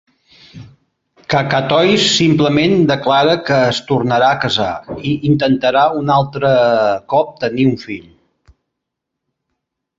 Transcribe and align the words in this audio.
Cacatois 1.33 2.05
simplement 2.13 2.73
declara 2.93 3.35
que 3.51 3.59
es 3.75 3.83
tornarà 3.93 4.31
a 4.37 4.41
casar 4.47 4.71
i 5.13 5.13
intentarà 5.35 5.85
un 6.01 6.13
altre 6.17 6.57
cop 7.17 7.39
tenir 7.47 7.71
un 7.75 7.81
fill. 7.87 8.11